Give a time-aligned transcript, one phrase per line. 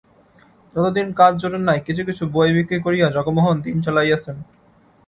[0.75, 4.37] যতদিন কাজ জোটে নাই কিছু কিছু বই বিক্রি করিয়া জগমোহন দিন চালাইয়াছেন।